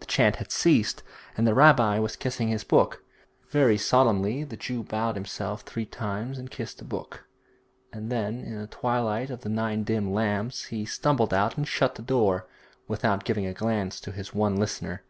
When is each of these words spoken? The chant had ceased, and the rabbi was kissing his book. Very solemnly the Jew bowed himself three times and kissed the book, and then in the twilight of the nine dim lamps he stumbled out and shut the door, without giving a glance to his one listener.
The 0.00 0.06
chant 0.06 0.34
had 0.34 0.50
ceased, 0.50 1.04
and 1.36 1.46
the 1.46 1.54
rabbi 1.54 2.00
was 2.00 2.16
kissing 2.16 2.48
his 2.48 2.64
book. 2.64 3.04
Very 3.50 3.78
solemnly 3.78 4.42
the 4.42 4.56
Jew 4.56 4.82
bowed 4.82 5.14
himself 5.14 5.60
three 5.62 5.86
times 5.86 6.38
and 6.38 6.50
kissed 6.50 6.78
the 6.78 6.84
book, 6.84 7.28
and 7.92 8.10
then 8.10 8.40
in 8.42 8.58
the 8.58 8.66
twilight 8.66 9.30
of 9.30 9.42
the 9.42 9.48
nine 9.48 9.84
dim 9.84 10.12
lamps 10.12 10.64
he 10.64 10.84
stumbled 10.84 11.32
out 11.32 11.56
and 11.56 11.68
shut 11.68 11.94
the 11.94 12.02
door, 12.02 12.48
without 12.88 13.22
giving 13.22 13.46
a 13.46 13.54
glance 13.54 14.00
to 14.00 14.10
his 14.10 14.34
one 14.34 14.56
listener. 14.56 15.04